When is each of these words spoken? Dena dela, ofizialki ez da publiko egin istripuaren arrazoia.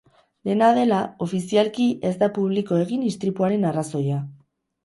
Dena 0.47 0.69
dela, 0.77 1.01
ofizialki 1.25 1.87
ez 2.13 2.13
da 2.23 2.31
publiko 2.39 2.81
egin 2.87 3.07
istripuaren 3.13 3.71
arrazoia. 3.73 4.19